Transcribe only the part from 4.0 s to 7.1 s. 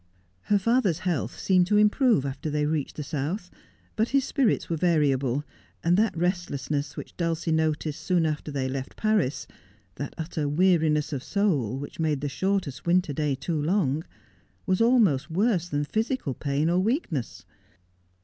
his spirits were variable, and that restlessness